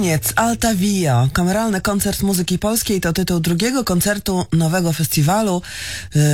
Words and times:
Niec, 0.00 0.32
Alta 0.36 0.74
Via, 0.74 1.28
kameralny 1.32 1.80
koncert 1.80 2.22
muzyki 2.22 2.58
polskiej 2.58 3.00
to 3.00 3.12
tytuł 3.12 3.40
drugiego 3.40 3.84
koncertu 3.84 4.46
nowego 4.52 4.92
festiwalu 4.92 5.62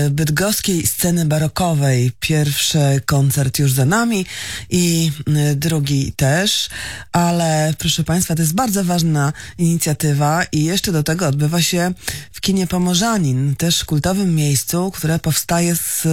y, 0.06 0.10
bydgoskiej 0.10 0.86
sceny 0.86 1.24
barokowej. 1.24 2.12
Pierwszy 2.20 3.00
koncert 3.06 3.58
już 3.58 3.72
za 3.72 3.84
nami 3.84 4.26
i 4.70 5.12
y, 5.52 5.56
drugi 5.56 6.12
też, 6.12 6.68
ale 7.12 7.74
proszę 7.78 8.04
Państwa, 8.04 8.34
to 8.34 8.42
jest 8.42 8.54
bardzo 8.54 8.84
ważna 8.84 9.32
inicjatywa 9.58 10.44
i 10.52 10.64
jeszcze 10.64 10.92
do 10.92 11.02
tego 11.02 11.26
odbywa 11.26 11.62
się 11.62 11.92
w 12.32 12.40
kinie 12.40 12.66
Pomorzanin, 12.66 13.56
też 13.56 13.84
kultowym 13.84 14.34
miejscu, 14.34 14.90
które 14.90 15.18
powstaje 15.18 15.76
z 15.76 16.06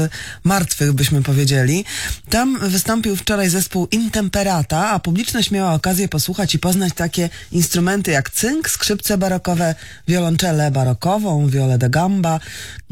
martwych, 0.44 0.94
byśmy 0.94 1.24
powiedzieli. 1.24 1.86
Tam 2.30 2.60
wystąpił 2.70 3.16
wczoraj 3.16 3.50
zespół 3.50 3.88
Intemperata, 3.92 4.90
a 4.90 5.00
publiczność 5.00 5.52
miała 5.52 5.74
okazję 5.74 6.08
posłuchać 6.08 6.56
i 6.56 6.60
poznać 6.60 6.94
takie 6.94 7.30
instrumenty 7.52 8.12
jak 8.12 8.30
cynk, 8.30 8.70
skrzypce 8.70 9.18
barokowe, 9.18 9.76
wiolonczele 10.08 10.72
barokową, 10.72 11.50
wiolę 11.50 11.78
de 11.78 11.90
gamba, 11.90 12.40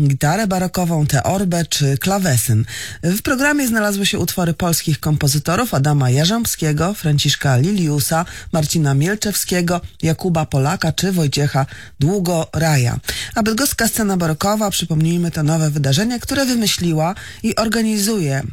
gitarę 0.02 0.48
barokową, 0.48 1.08
teorbę 1.08 1.66
czy 1.66 1.98
klawesyn. 1.98 2.66
W 3.04 3.22
programie 3.22 3.68
znalazły 3.68 4.06
się 4.06 4.20
utwory 4.20 4.54
polskich 4.54 5.00
kompozytorów 5.00 5.74
Adama 5.74 6.10
Jarząbskiego, 6.10 6.94
Franciszka 6.94 7.58
Liliusa, 7.58 8.26
Marcina 8.52 8.94
Mielczewskiego, 8.94 9.82
Jakuba 10.02 10.46
Polaka 10.46 10.92
czy 10.92 11.12
Wojciecha 11.12 11.66
Długoraja. 12.00 13.00
A 13.36 13.44
bydgoska 13.44 13.88
scena 13.88 14.18
barokowa, 14.18 14.70
przypomnijmy, 14.70 15.32
to 15.32 15.44
nowe 15.44 15.70
wydarzenie, 15.70 16.20
które 16.20 16.46
wymyśliła 16.46 17.16
i 17.44 17.56
organizuje 17.56 18.44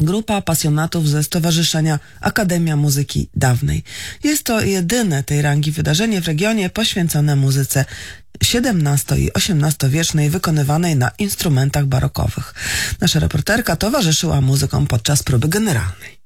grupa 0.00 0.42
pasjonatów 0.42 1.08
ze 1.08 1.22
Stowarzyszenia 1.22 1.98
Akademia 2.20 2.76
Muzyki 2.76 3.28
Dawnej. 3.34 3.82
Jest 4.24 4.44
to 4.44 4.60
jedyne 4.60 5.22
tej 5.22 5.42
rangi 5.42 5.72
wydarzenie 5.72 6.20
w 6.20 6.26
regionie 6.26 6.70
poświęcone 6.70 7.36
muzyce 7.36 7.84
XVII 8.40 9.24
i 9.24 9.30
XVIII 9.34 9.90
wiecznej 9.90 10.30
wykonywanej 10.30 10.96
na 10.96 11.10
instrumentach 11.18 11.86
barokowych. 11.86 12.54
Nasza 13.00 13.20
reporterka 13.20 13.76
towarzyszyła 13.76 14.40
muzykom 14.40 14.86
podczas 14.86 15.22
próby 15.22 15.48
generalnej. 15.48 16.23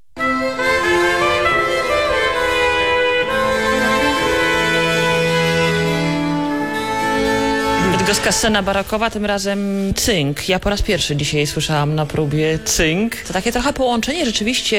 Bydgoska 8.09 8.33
scena 8.33 8.63
barokowa, 8.63 9.11
tym 9.11 9.25
razem 9.25 9.93
cynk. 9.95 10.49
Ja 10.49 10.59
po 10.59 10.71
raz 10.71 10.83
pierwszy 10.83 11.17
dzisiaj 11.17 11.47
słyszałam 11.47 11.95
na 11.95 12.07
próbie 12.07 12.59
cynk. 12.65 13.17
To 13.17 13.33
takie 13.33 13.53
trochę 13.53 13.73
połączenie 13.73 14.27
rzeczywiście 14.27 14.79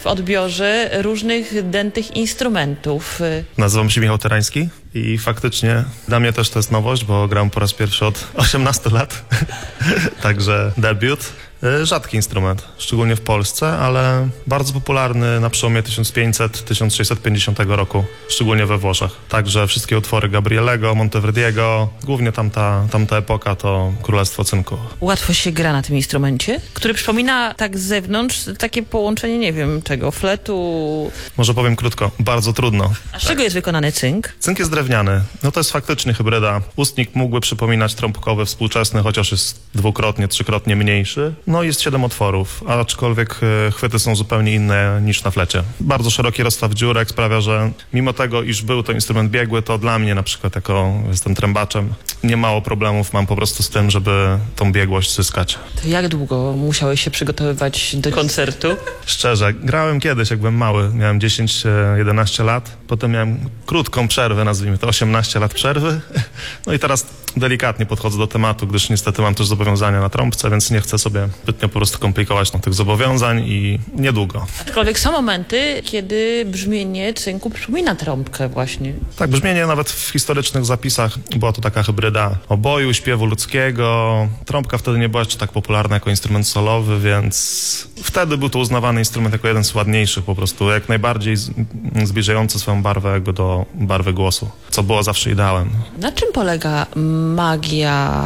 w 0.00 0.06
odbiorze 0.06 0.90
różnych 1.02 1.70
dętych 1.70 2.16
instrumentów. 2.16 3.20
Nazywam 3.58 3.90
się 3.90 4.00
Michał 4.00 4.18
Terański 4.18 4.68
i 4.94 5.18
faktycznie 5.18 5.84
dla 6.08 6.20
mnie 6.20 6.32
też 6.32 6.50
to 6.50 6.58
jest 6.58 6.70
nowość, 6.70 7.04
bo 7.04 7.28
gram 7.28 7.50
po 7.50 7.60
raz 7.60 7.72
pierwszy 7.72 8.06
od 8.06 8.26
18 8.34 8.90
lat, 8.90 9.24
także 10.22 10.72
debiut. 10.76 11.32
Y, 11.64 11.86
rzadki 11.86 12.16
instrument, 12.16 12.68
szczególnie 12.78 13.16
w 13.16 13.20
Polsce, 13.20 13.78
ale 13.78 14.28
bardzo 14.46 14.72
popularny 14.72 15.40
na 15.40 15.50
przełomie 15.50 15.82
1500-1650 15.82 17.70
roku, 17.70 18.04
szczególnie 18.28 18.66
we 18.66 18.78
Włoszech. 18.78 19.10
Także 19.28 19.66
wszystkie 19.66 19.98
utwory 19.98 20.28
Gabrielego, 20.28 20.94
Monteverdiego, 20.94 21.88
głównie 22.04 22.32
tamta, 22.32 22.86
tamta 22.90 23.16
epoka 23.16 23.56
to 23.56 23.92
Królestwo 24.02 24.44
Cynku. 24.44 24.76
Łatwo 25.00 25.32
się 25.32 25.52
gra 25.52 25.72
na 25.72 25.82
tym 25.82 25.96
instrumencie, 25.96 26.60
który 26.74 26.94
przypomina 26.94 27.54
tak 27.54 27.78
z 27.78 27.82
zewnątrz 27.82 28.44
takie 28.58 28.82
połączenie, 28.82 29.38
nie 29.38 29.52
wiem 29.52 29.82
czego, 29.82 30.10
fletu. 30.10 31.10
Może 31.36 31.54
powiem 31.54 31.76
krótko, 31.76 32.10
bardzo 32.18 32.52
trudno. 32.52 32.92
A 33.12 33.18
z 33.18 33.22
czego 33.22 33.42
jest 33.42 33.54
wykonany 33.54 33.92
cynk? 33.92 34.32
Cynk 34.38 34.58
jest 34.58 34.70
drewniany, 34.80 35.22
no 35.42 35.52
to 35.52 35.60
jest 35.60 35.70
faktycznie 35.70 36.14
hybryda. 36.14 36.60
Ustnik 36.76 37.14
mógłby 37.14 37.40
przypominać 37.40 37.94
trąbkowy 37.94 38.44
współczesny, 38.44 39.02
chociaż 39.02 39.32
jest 39.32 39.62
dwukrotnie, 39.74 40.28
trzykrotnie 40.28 40.76
mniejszy. 40.76 41.34
No 41.46 41.62
jest 41.62 41.80
siedem 41.80 42.04
otworów, 42.04 42.62
aczkolwiek 42.66 43.40
e, 43.42 43.70
chwyty 43.70 43.98
są 43.98 44.16
zupełnie 44.16 44.54
inne 44.54 45.00
niż 45.02 45.24
na 45.24 45.30
flecie. 45.30 45.62
Bardzo 45.80 46.10
szeroki 46.10 46.42
rozstaw 46.42 46.72
dziurek 46.74 47.10
sprawia, 47.10 47.40
że 47.40 47.70
mimo 47.92 48.12
tego, 48.12 48.42
iż 48.42 48.62
był 48.62 48.82
to 48.82 48.92
instrument 48.92 49.30
biegły, 49.30 49.62
to 49.62 49.78
dla 49.78 49.98
mnie 49.98 50.14
na 50.14 50.22
przykład 50.22 50.54
jako 50.54 50.92
jestem 51.08 51.34
trębaczem, 51.34 51.92
nie 52.24 52.36
mało 52.36 52.62
problemów 52.62 53.12
mam 53.12 53.26
po 53.26 53.36
prostu 53.36 53.62
z 53.62 53.70
tym, 53.70 53.90
żeby 53.90 54.38
tą 54.56 54.72
biegłość 54.72 55.16
zyskać. 55.16 55.58
To 55.82 55.88
jak 55.88 56.08
długo 56.08 56.52
musiałeś 56.52 57.00
się 57.00 57.10
przygotowywać 57.10 57.96
do 57.96 58.10
koncertu? 58.10 58.76
Szczerze, 59.06 59.52
grałem 59.52 60.00
kiedyś, 60.00 60.30
jak 60.30 60.38
byłem 60.38 60.56
mały, 60.56 60.90
miałem 60.94 61.18
10-11 61.18 62.44
lat, 62.44 62.76
potem 62.86 63.10
miałem 63.10 63.38
krótką 63.66 64.08
przerwę, 64.08 64.44
nazwijmy 64.44 64.69
to 64.78 64.86
18 64.86 65.40
lat 65.40 65.54
przerwy, 65.54 66.00
no 66.66 66.72
i 66.72 66.78
teraz 66.78 67.06
delikatnie 67.36 67.86
podchodzę 67.86 68.18
do 68.18 68.26
tematu, 68.26 68.66
gdyż 68.66 68.90
niestety 68.90 69.22
mam 69.22 69.34
też 69.34 69.46
zobowiązania 69.46 70.00
na 70.00 70.08
trąbce, 70.08 70.50
więc 70.50 70.70
nie 70.70 70.80
chcę 70.80 70.98
sobie 70.98 71.28
zbytnio 71.42 71.68
po 71.68 71.78
prostu 71.78 71.98
komplikować 71.98 72.52
no, 72.52 72.58
tych 72.58 72.74
zobowiązań 72.74 73.44
i 73.46 73.78
niedługo. 73.94 74.46
Aczkolwiek 74.60 74.98
są 74.98 75.12
momenty, 75.12 75.82
kiedy 75.84 76.44
brzmienie 76.46 77.14
cynku 77.14 77.50
przypomina 77.50 77.94
trąbkę 77.94 78.48
właśnie. 78.48 78.92
Tak, 79.16 79.30
brzmienie 79.30 79.66
nawet 79.66 79.90
w 79.90 80.10
historycznych 80.10 80.64
zapisach 80.64 81.18
była 81.36 81.52
to 81.52 81.60
taka 81.60 81.82
hybryda 81.82 82.38
oboju, 82.48 82.94
śpiewu 82.94 83.26
ludzkiego. 83.26 84.28
Trąbka 84.44 84.78
wtedy 84.78 84.98
nie 84.98 85.08
była 85.08 85.20
jeszcze 85.20 85.38
tak 85.38 85.52
popularna 85.52 85.96
jako 85.96 86.10
instrument 86.10 86.48
solowy, 86.48 87.00
więc 87.00 87.88
wtedy 88.02 88.36
był 88.36 88.50
to 88.50 88.58
uznawany 88.58 89.00
instrument 89.00 89.32
jako 89.32 89.48
jeden 89.48 89.64
z 89.64 89.74
ładniejszych 89.74 90.24
po 90.24 90.34
prostu, 90.34 90.70
jak 90.70 90.88
najbardziej 90.88 91.36
zbliżający 92.04 92.58
swoją 92.58 92.82
barwę 92.82 93.12
jakby 93.12 93.32
do 93.32 93.66
barwy 93.74 94.12
głosu, 94.12 94.50
co 94.70 94.82
było 94.82 95.02
zawsze 95.02 95.30
ideałem. 95.30 95.70
Na 95.98 96.12
czym 96.12 96.32
polega 96.32 96.86
magia 97.34 98.22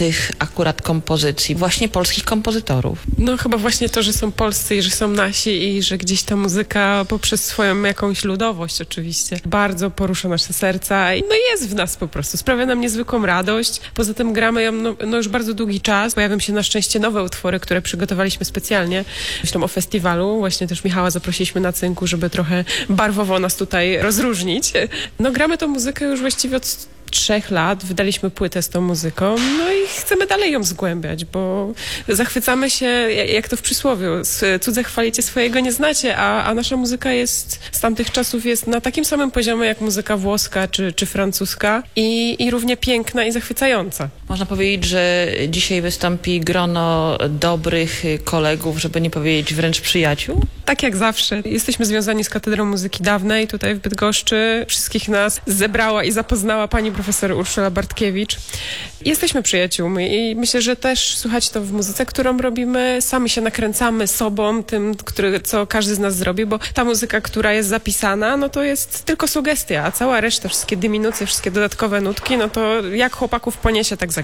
tych 0.00 0.32
akurat 0.38 0.82
kompozycji, 0.82 1.54
właśnie 1.54 1.88
polskich 1.88 2.24
kompozytorów? 2.24 2.98
No 3.18 3.36
chyba 3.36 3.56
właśnie 3.58 3.88
to, 3.88 4.02
że 4.02 4.12
są 4.12 4.32
polscy 4.32 4.76
i 4.76 4.82
że 4.82 4.90
są 4.90 5.08
nasi 5.08 5.76
i 5.76 5.82
że 5.82 5.98
gdzieś 5.98 6.22
ta 6.22 6.36
muzyka 6.36 7.04
poprzez 7.08 7.44
swoją 7.44 7.82
jakąś 7.82 8.24
ludowość 8.24 8.80
oczywiście 8.80 9.36
bardzo 9.46 9.90
porusza 9.90 10.28
nasze 10.28 10.52
serca 10.52 11.14
i 11.14 11.22
no 11.22 11.34
jest 11.50 11.68
w 11.68 11.74
nas 11.74 11.96
po 11.96 12.08
prostu, 12.08 12.36
sprawia 12.36 12.66
nam 12.66 12.80
niezwykłą 12.80 13.26
radość. 13.26 13.80
Poza 13.94 14.14
tym 14.14 14.32
gramy 14.32 14.62
ją 14.62 14.72
no, 14.72 14.96
no 15.06 15.16
już 15.16 15.28
bardzo 15.28 15.54
długi 15.54 15.80
czas. 15.80 16.14
Pojawią 16.14 16.38
się 16.38 16.52
na 16.52 16.62
szczęście 16.62 16.98
nowe 16.98 17.22
utwory, 17.22 17.60
które 17.60 17.82
przygotowaliśmy 17.82 18.44
specjalnie. 18.44 19.04
Myślę 19.42 19.60
o 19.62 19.68
festiwalu. 19.68 20.38
Właśnie 20.38 20.66
też 20.66 20.84
Michała 20.84 21.10
zaprosiliśmy 21.10 21.60
na 21.60 21.72
cynku, 21.72 22.06
żeby 22.06 22.30
trochę 22.30 22.64
barwowo 22.88 23.38
nas 23.38 23.56
tutaj 23.56 23.98
rozróżnić. 23.98 24.72
No 25.18 25.32
gramy 25.32 25.58
tą 25.58 25.68
muzykę 25.68 26.04
już 26.04 26.20
właściwie 26.20 26.56
od 26.56 26.86
trzech 27.10 27.50
lat 27.50 27.84
wydaliśmy 27.84 28.30
płytę 28.30 28.62
z 28.62 28.68
tą 28.68 28.80
muzyką, 28.80 29.36
no 29.58 29.72
i 29.72 29.86
chcemy 29.88 30.26
dalej 30.26 30.52
ją 30.52 30.64
zgłębiać, 30.64 31.24
bo 31.24 31.72
zachwycamy 32.08 32.70
się, 32.70 32.86
jak 33.32 33.48
to 33.48 33.56
w 33.56 33.62
przysłowiu, 33.62 34.06
cudze 34.60 34.84
chwalicie, 34.84 35.22
swojego 35.22 35.60
nie 35.60 35.72
znacie, 35.72 36.16
a, 36.16 36.44
a 36.44 36.54
nasza 36.54 36.76
muzyka 36.76 37.12
jest 37.12 37.60
z 37.72 37.80
tamtych 37.80 38.10
czasów 38.10 38.46
jest 38.46 38.66
na 38.66 38.80
takim 38.80 39.04
samym 39.04 39.30
poziomie 39.30 39.66
jak 39.66 39.80
muzyka 39.80 40.16
włoska 40.16 40.68
czy, 40.68 40.92
czy 40.92 41.06
francuska 41.06 41.82
i, 41.96 42.36
i 42.38 42.50
równie 42.50 42.76
piękna 42.76 43.24
i 43.24 43.32
zachwycająca. 43.32 44.08
Można 44.30 44.46
powiedzieć, 44.46 44.84
że 44.84 45.26
dzisiaj 45.48 45.82
wystąpi 45.82 46.40
grono 46.40 47.18
dobrych 47.28 48.02
kolegów, 48.24 48.78
żeby 48.78 49.00
nie 49.00 49.10
powiedzieć 49.10 49.54
wręcz 49.54 49.80
przyjaciół? 49.80 50.42
Tak 50.64 50.82
jak 50.82 50.96
zawsze. 50.96 51.42
Jesteśmy 51.44 51.86
związani 51.86 52.24
z 52.24 52.30
Katedrą 52.30 52.64
Muzyki 52.64 53.02
Dawnej 53.02 53.48
tutaj 53.48 53.74
w 53.74 53.78
Bydgoszczy. 53.78 54.64
Wszystkich 54.68 55.08
nas 55.08 55.40
zebrała 55.46 56.04
i 56.04 56.12
zapoznała 56.12 56.68
pani 56.68 56.92
profesor 56.92 57.32
Urszula 57.32 57.70
Bartkiewicz. 57.70 58.36
Jesteśmy 59.04 59.42
przyjaciółmi 59.42 60.14
i 60.14 60.36
myślę, 60.36 60.62
że 60.62 60.76
też 60.76 61.16
słuchać 61.16 61.50
to 61.50 61.60
w 61.60 61.72
muzyce, 61.72 62.06
którą 62.06 62.38
robimy. 62.38 62.98
Sami 63.00 63.30
się 63.30 63.40
nakręcamy 63.40 64.06
sobą, 64.06 64.64
tym, 64.64 64.94
który, 64.94 65.40
co 65.40 65.66
każdy 65.66 65.94
z 65.94 65.98
nas 65.98 66.16
zrobi, 66.16 66.46
bo 66.46 66.58
ta 66.74 66.84
muzyka, 66.84 67.20
która 67.20 67.52
jest 67.52 67.68
zapisana, 67.68 68.36
no 68.36 68.48
to 68.48 68.62
jest 68.62 69.04
tylko 69.04 69.28
sugestia, 69.28 69.84
a 69.84 69.92
cała 69.92 70.20
reszta, 70.20 70.48
wszystkie 70.48 70.76
dyminucje, 70.76 71.26
wszystkie 71.26 71.50
dodatkowe 71.50 72.00
nutki, 72.00 72.36
no 72.36 72.48
to 72.48 72.86
jak 72.86 73.16
chłopaków 73.16 73.56
poniesie, 73.56 73.96
tak 73.96 74.12
zagrają. 74.12 74.19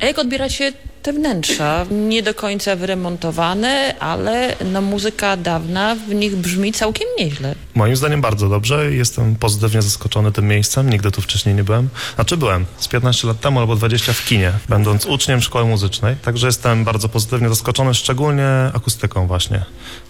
A 0.00 0.04
jak 0.06 0.18
odbieracie 0.18 0.72
te 1.04 1.12
wnętrza? 1.12 1.86
Nie 1.90 2.22
do 2.22 2.34
końca 2.34 2.76
wyremontowane, 2.76 3.94
ale 4.00 4.56
no 4.72 4.80
muzyka 4.80 5.36
dawna 5.36 5.94
w 5.94 6.14
nich 6.14 6.36
brzmi 6.36 6.72
całkiem 6.72 7.08
nieźle. 7.18 7.54
Moim 7.74 7.96
zdaniem 7.96 8.20
bardzo 8.20 8.48
dobrze. 8.48 8.94
Jestem 8.94 9.36
pozytywnie 9.36 9.82
zaskoczony 9.82 10.32
tym 10.32 10.48
miejscem. 10.48 10.90
Nigdy 10.90 11.10
tu 11.10 11.20
wcześniej 11.20 11.54
nie 11.54 11.64
byłem. 11.64 11.88
Znaczy 12.14 12.36
byłem 12.36 12.64
z 12.78 12.88
15 12.88 13.28
lat 13.28 13.40
temu 13.40 13.60
albo 13.60 13.76
20 13.76 14.12
w 14.12 14.24
kinie, 14.24 14.52
będąc 14.68 15.06
uczniem 15.06 15.40
szkoły 15.40 15.64
muzycznej. 15.64 16.16
Także 16.16 16.46
jestem 16.46 16.84
bardzo 16.84 17.08
pozytywnie 17.08 17.48
zaskoczony, 17.48 17.94
szczególnie 17.94 18.48
akustyką 18.74 19.26
właśnie. 19.26 19.64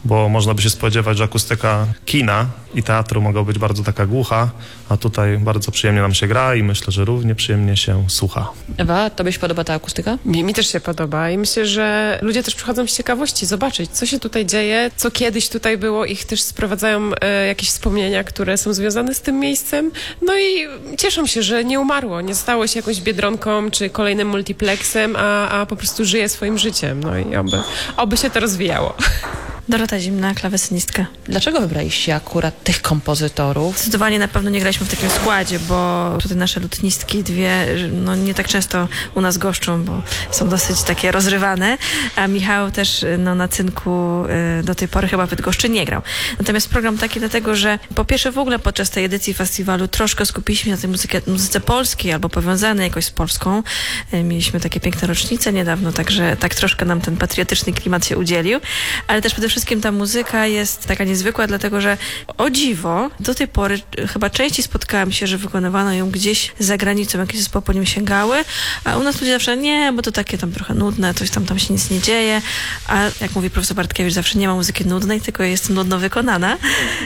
Bo 0.04 0.28
można 0.28 0.54
by 0.54 0.62
się 0.62 0.70
spodziewać, 0.70 1.18
że 1.18 1.24
akustyka 1.24 1.86
kina 2.04 2.46
i 2.74 2.82
teatru 2.82 3.22
mogła 3.22 3.42
być 3.42 3.58
bardzo 3.58 3.82
taka 3.82 4.06
głucha, 4.06 4.50
a 4.88 4.96
tutaj 4.96 5.38
bardzo 5.38 5.70
przyjemnie 5.70 6.02
nam 6.02 6.14
się 6.14 6.26
gra 6.26 6.54
i 6.54 6.62
myślę, 6.62 6.92
że 6.92 7.04
równie 7.04 7.34
przyjemnie 7.34 7.76
się 7.76 8.04
słucha. 8.08 8.50
Ewa, 8.76 9.10
tobie 9.10 9.32
się 9.32 9.38
podoba 9.38 9.64
ta 9.64 9.74
akustyka? 9.74 10.18
Mi, 10.24 10.44
mi 10.44 10.54
też 10.54 10.66
się 10.72 10.80
podoba 10.84 11.30
i 11.30 11.38
myślę, 11.38 11.66
że 11.66 12.18
ludzie 12.22 12.42
też 12.42 12.54
przychodzą 12.54 12.86
z 12.86 12.96
ciekawości 12.96 13.46
zobaczyć, 13.46 13.90
co 13.90 14.06
się 14.06 14.18
tutaj 14.18 14.46
dzieje, 14.46 14.90
co 14.96 15.10
kiedyś 15.10 15.48
tutaj 15.48 15.78
było. 15.78 16.04
Ich 16.04 16.24
też 16.24 16.42
sprowadzają 16.42 17.10
e, 17.20 17.46
jakieś 17.46 17.68
wspomnienia, 17.68 18.24
które 18.24 18.56
są 18.56 18.74
związane 18.74 19.14
z 19.14 19.20
tym 19.20 19.40
miejscem. 19.40 19.90
No 20.22 20.38
i 20.38 20.66
cieszą 20.98 21.26
się, 21.26 21.42
że 21.42 21.64
nie 21.64 21.80
umarło, 21.80 22.20
nie 22.20 22.34
stało 22.34 22.66
się 22.66 22.78
jakąś 22.78 23.00
biedronką 23.00 23.70
czy 23.70 23.90
kolejnym 23.90 24.28
multiplexem, 24.28 25.16
a, 25.16 25.48
a 25.48 25.66
po 25.66 25.76
prostu 25.76 26.04
żyje 26.04 26.28
swoim 26.28 26.58
życiem. 26.58 27.02
No 27.02 27.18
i 27.18 27.36
oby, 27.36 27.62
oby 27.96 28.16
się 28.16 28.30
to 28.30 28.40
rozwijało. 28.40 28.94
Dorota 29.68 30.00
Zimna, 30.00 30.34
klawesynistka. 30.34 31.06
Dlaczego 31.24 31.60
wybraliście 31.60 32.14
akurat 32.14 32.64
tych 32.64 32.82
kompozytorów? 32.82 33.76
Zdecydowanie 33.76 34.18
na 34.18 34.28
pewno 34.28 34.50
nie 34.50 34.60
graliśmy 34.60 34.86
w 34.86 34.90
takim 34.90 35.10
składzie, 35.10 35.58
bo 35.58 36.10
tutaj 36.22 36.36
nasze 36.36 36.60
lutnistki 36.60 37.22
dwie 37.22 37.66
no, 37.92 38.16
nie 38.16 38.34
tak 38.34 38.48
często 38.48 38.88
u 39.14 39.20
nas 39.20 39.38
goszczą, 39.38 39.84
bo 39.84 40.02
są 40.30 40.48
dosyć 40.48 40.82
takie 40.82 41.12
rozrywane, 41.12 41.78
a 42.16 42.26
Michał 42.26 42.70
też 42.70 43.04
no, 43.18 43.34
na 43.34 43.48
cynku 43.48 44.24
y, 44.60 44.62
do 44.62 44.74
tej 44.74 44.88
pory 44.88 45.08
chyba 45.08 45.26
w 45.26 45.30
Bydgoszczy 45.30 45.68
nie 45.68 45.84
grał. 45.84 46.02
Natomiast 46.38 46.68
program 46.68 46.98
taki 46.98 47.20
dlatego, 47.20 47.56
że 47.56 47.78
po 47.94 48.04
pierwsze 48.04 48.32
w 48.32 48.38
ogóle 48.38 48.58
podczas 48.58 48.90
tej 48.90 49.04
edycji 49.04 49.34
festiwalu 49.34 49.88
troszkę 49.88 50.26
skupiliśmy 50.26 50.64
się 50.64 50.70
na 50.70 50.76
tej 50.76 50.90
muzyce, 50.90 51.20
muzyce 51.26 51.60
polskiej 51.60 52.12
albo 52.12 52.28
powiązanej 52.28 52.88
jakoś 52.88 53.04
z 53.04 53.10
Polską. 53.10 53.62
Y, 54.14 54.22
mieliśmy 54.22 54.60
takie 54.60 54.80
piękne 54.80 55.08
rocznice 55.08 55.52
niedawno, 55.52 55.92
także 55.92 56.36
tak 56.36 56.54
troszkę 56.54 56.84
nam 56.84 57.00
ten 57.00 57.16
patriotyczny 57.16 57.72
klimat 57.72 58.06
się 58.06 58.18
udzielił, 58.18 58.60
ale 59.06 59.22
też 59.22 59.32
przede 59.32 59.48
wszystkim 59.48 59.53
ta 59.82 59.92
muzyka 59.92 60.46
jest 60.46 60.86
taka 60.86 61.04
niezwykła, 61.04 61.46
dlatego 61.46 61.80
że 61.80 61.96
o 62.38 62.50
dziwo, 62.50 63.10
do 63.20 63.34
tej 63.34 63.48
pory 63.48 63.80
chyba 64.12 64.30
częściej 64.30 64.64
spotkałam 64.64 65.12
się, 65.12 65.26
że 65.26 65.38
wykonywano 65.38 65.92
ją 65.92 66.10
gdzieś 66.10 66.52
za 66.58 66.76
granicą, 66.76 67.18
jakieś 67.18 67.40
zespoły 67.40 67.62
po 67.62 67.72
nim 67.72 67.86
sięgały, 67.86 68.44
a 68.84 68.96
u 68.96 69.02
nas 69.02 69.20
ludzie 69.20 69.32
zawsze 69.32 69.56
nie, 69.56 69.92
bo 69.92 70.02
to 70.02 70.12
takie 70.12 70.38
tam 70.38 70.52
trochę 70.52 70.74
nudne, 70.74 71.14
coś 71.14 71.30
tam, 71.30 71.46
tam 71.46 71.58
się 71.58 71.74
nic 71.74 71.90
nie 71.90 72.00
dzieje, 72.00 72.42
a 72.88 73.02
jak 73.20 73.34
mówi 73.34 73.50
profesor 73.50 73.76
Bartkiewicz, 73.76 74.14
zawsze 74.14 74.38
nie 74.38 74.48
ma 74.48 74.54
muzyki 74.54 74.84
nudnej, 74.86 75.20
tylko 75.20 75.42
jest 75.42 75.70
nudno 75.70 75.98
wykonana, 75.98 76.56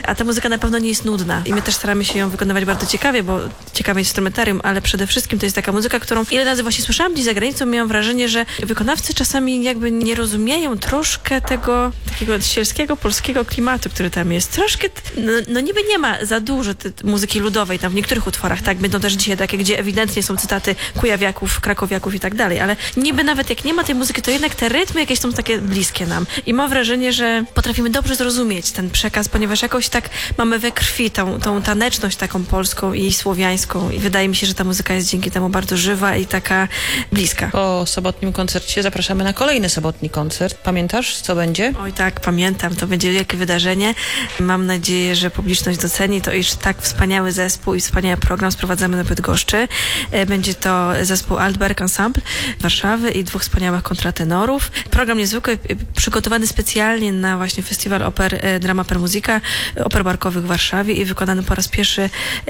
a 0.03 0.15
ta 0.15 0.23
muzyka 0.23 0.49
na 0.49 0.57
pewno 0.57 0.79
nie 0.79 0.89
jest 0.89 1.05
nudna. 1.05 1.41
I 1.45 1.53
my 1.53 1.61
też 1.61 1.75
staramy 1.75 2.05
się 2.05 2.19
ją 2.19 2.29
wykonywać 2.29 2.65
bardzo 2.65 2.85
ciekawie, 2.85 3.23
bo 3.23 3.39
ciekawe 3.73 3.99
instrumentarium, 3.99 4.61
ale 4.63 4.81
przede 4.81 5.07
wszystkim 5.07 5.39
to 5.39 5.45
jest 5.45 5.55
taka 5.55 5.71
muzyka, 5.71 5.99
którą 5.99 6.23
ile 6.31 6.43
razy 6.43 6.63
właśnie 6.63 6.83
słyszałam 6.83 7.13
gdzieś 7.13 7.25
za 7.25 7.33
granicą, 7.33 7.65
miałam 7.65 7.87
wrażenie, 7.87 8.29
że 8.29 8.45
wykonawcy 8.59 9.13
czasami 9.13 9.63
jakby 9.63 9.91
nie 9.91 10.15
rozumieją 10.15 10.77
troszkę 10.77 11.41
tego 11.41 11.91
takiego 12.09 12.38
sielskiego, 12.45 12.97
polskiego 12.97 13.45
klimatu, 13.45 13.89
który 13.89 14.09
tam 14.09 14.31
jest. 14.31 14.51
Troszkę, 14.51 14.87
no, 15.17 15.31
no 15.47 15.59
niby 15.59 15.83
nie 15.89 15.97
ma 15.97 16.25
za 16.25 16.39
dużo 16.39 16.71
muzyki 17.03 17.39
ludowej 17.39 17.79
tam 17.79 17.91
w 17.91 17.95
niektórych 17.95 18.27
utworach, 18.27 18.61
tak, 18.61 18.77
będą 18.77 18.99
też 18.99 19.13
dzisiaj 19.13 19.37
takie, 19.37 19.57
gdzie 19.57 19.79
ewidentnie 19.79 20.23
są 20.23 20.37
cytaty 20.37 20.75
kujawiaków, 20.97 21.59
krakowiaków 21.59 22.15
i 22.15 22.19
tak 22.19 22.35
dalej, 22.35 22.59
ale 22.59 22.75
niby 22.97 23.23
nawet 23.23 23.49
jak 23.49 23.65
nie 23.65 23.73
ma 23.73 23.83
tej 23.83 23.95
muzyki, 23.95 24.21
to 24.21 24.31
jednak 24.31 24.55
te 24.55 24.69
rytmy 24.69 24.99
jakieś 25.01 25.19
są 25.19 25.33
takie 25.33 25.57
bliskie 25.57 26.05
nam. 26.05 26.25
I 26.45 26.53
mam 26.53 26.69
wrażenie, 26.69 27.13
że 27.13 27.43
potrafimy 27.53 27.89
dobrze 27.89 28.15
zrozumieć 28.15 28.71
ten 28.71 28.89
przekaz, 28.89 29.29
ponieważ 29.29 29.61
jakoś 29.61 29.89
tak 29.89 30.09
mamy 30.37 30.59
we 30.59 30.71
krwi 30.71 31.11
tą, 31.11 31.39
tą 31.39 31.61
taneczność 31.61 32.17
taką 32.17 32.43
polską 32.43 32.93
i 32.93 33.13
słowiańską 33.13 33.89
i 33.89 33.99
wydaje 33.99 34.27
mi 34.27 34.35
się, 34.35 34.47
że 34.47 34.53
ta 34.53 34.63
muzyka 34.63 34.93
jest 34.93 35.09
dzięki 35.09 35.31
temu 35.31 35.49
bardzo 35.49 35.77
żywa 35.77 36.15
i 36.15 36.25
taka 36.25 36.67
bliska. 37.11 37.49
Po 37.51 37.85
sobotnim 37.85 38.33
koncercie 38.33 38.83
zapraszamy 38.83 39.23
na 39.23 39.33
kolejny 39.33 39.69
sobotni 39.69 40.09
koncert. 40.09 40.57
Pamiętasz, 40.63 41.15
co 41.15 41.35
będzie? 41.35 41.73
Oj 41.81 41.93
tak, 41.93 42.19
pamiętam. 42.29 42.75
To 42.75 42.87
będzie 42.87 43.11
wielkie 43.11 43.37
wydarzenie. 43.37 43.95
Mam 44.39 44.65
nadzieję, 44.65 45.15
że 45.15 45.31
publiczność 45.31 45.79
doceni 45.79 46.21
to, 46.21 46.33
iż 46.33 46.53
tak 46.53 46.81
wspaniały 46.81 47.31
zespół 47.31 47.75
i 47.75 47.81
wspaniały 47.81 48.17
program 48.17 48.51
sprowadzamy 48.51 48.97
na 48.97 49.03
Bydgoszczy. 49.03 49.67
E, 50.11 50.25
będzie 50.25 50.53
to 50.53 50.91
zespół 51.01 51.37
Altberg 51.37 51.81
Ensemble 51.81 52.21
Warszawy 52.59 53.11
i 53.11 53.23
dwóch 53.23 53.41
wspaniałych 53.41 53.83
kontratenorów. 53.83 54.71
Program 54.71 55.17
niezwykły, 55.17 55.53
e, 55.53 55.57
przygotowany 55.95 56.47
specjalnie 56.47 57.13
na 57.13 57.37
właśnie 57.37 57.63
festiwal 57.63 58.03
oper 58.03 58.39
e, 58.41 58.59
Drama 58.59 58.83
per 58.83 58.99
Musica, 58.99 59.41
oper 59.83 60.03
barkowych 60.03 60.43
w 60.43 60.47
Warszawie 60.47 60.93
i 60.93 61.05
wykonany 61.05 61.43
po 61.43 61.55
raz 61.55 61.67
pierwszy 61.67 62.09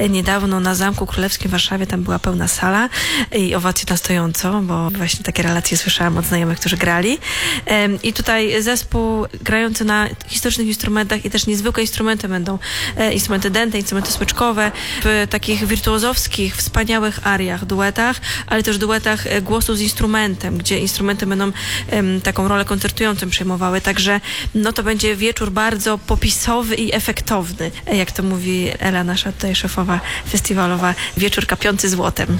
niedawno 0.09 0.59
na 0.59 0.75
Zamku 0.75 1.05
Królewskim 1.05 1.47
w 1.47 1.51
Warszawie. 1.51 1.87
Tam 1.87 2.03
była 2.03 2.19
pełna 2.19 2.47
sala 2.47 2.89
i 3.35 3.55
owacje 3.55 3.85
na 3.89 3.97
stojąco, 3.97 4.61
bo 4.61 4.89
właśnie 4.89 5.23
takie 5.23 5.43
relacje 5.43 5.77
słyszałam 5.77 6.17
od 6.17 6.25
znajomych, 6.25 6.59
którzy 6.59 6.77
grali. 6.77 7.17
I 8.03 8.13
tutaj 8.13 8.63
zespół 8.63 9.25
grający 9.69 9.85
na 9.85 10.07
historycznych 10.27 10.67
instrumentach 10.67 11.25
i 11.25 11.29
też 11.29 11.47
niezwykłe 11.47 11.83
instrumenty 11.83 12.27
będą 12.27 12.59
e, 12.97 13.13
instrumenty 13.13 13.49
dęte, 13.49 13.77
instrumenty 13.77 14.11
smyczkowe 14.11 14.71
w 15.03 15.27
takich 15.29 15.67
wirtuozowskich, 15.67 16.55
wspaniałych 16.55 17.27
ariach, 17.27 17.65
duetach, 17.65 18.21
ale 18.47 18.63
też 18.63 18.77
duetach 18.77 19.27
e, 19.27 19.41
głosu 19.41 19.75
z 19.75 19.81
instrumentem, 19.81 20.57
gdzie 20.57 20.79
instrumenty 20.79 21.25
będą 21.25 21.51
taką 22.23 22.47
rolę 22.47 22.65
koncertującą 22.65 23.29
przejmowały. 23.29 23.81
Także 23.81 24.21
no 24.55 24.73
to 24.73 24.83
będzie 24.83 25.15
wieczór 25.15 25.51
bardzo 25.51 25.97
popisowy 25.97 26.75
i 26.75 26.95
efektowny, 26.95 27.71
e, 27.87 27.97
jak 27.97 28.11
to 28.11 28.23
mówi 28.23 28.69
Ela, 28.79 29.03
nasza 29.03 29.31
tutaj 29.31 29.55
szefowa 29.55 29.99
festiwalowa, 30.31 30.95
wieczór 31.17 31.47
kapiący 31.47 31.89
złotem. 31.89 32.37